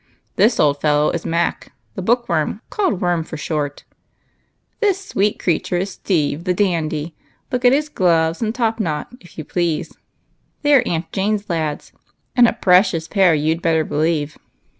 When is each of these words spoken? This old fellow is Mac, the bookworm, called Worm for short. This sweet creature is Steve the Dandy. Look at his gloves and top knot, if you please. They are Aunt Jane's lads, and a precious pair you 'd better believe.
This 0.35 0.59
old 0.59 0.81
fellow 0.81 1.11
is 1.11 1.27
Mac, 1.27 1.73
the 1.93 2.01
bookworm, 2.01 2.61
called 2.71 3.01
Worm 3.01 3.23
for 3.23 3.37
short. 3.37 3.83
This 4.79 5.05
sweet 5.09 5.37
creature 5.37 5.77
is 5.77 5.91
Steve 5.91 6.45
the 6.45 6.55
Dandy. 6.55 7.15
Look 7.51 7.65
at 7.65 7.71
his 7.71 7.87
gloves 7.87 8.41
and 8.41 8.55
top 8.55 8.79
knot, 8.79 9.13
if 9.19 9.37
you 9.37 9.45
please. 9.45 9.95
They 10.63 10.73
are 10.73 10.81
Aunt 10.87 11.11
Jane's 11.11 11.51
lads, 11.51 11.93
and 12.35 12.47
a 12.47 12.53
precious 12.53 13.07
pair 13.07 13.35
you 13.35 13.53
'd 13.53 13.61
better 13.61 13.83
believe. 13.83 14.39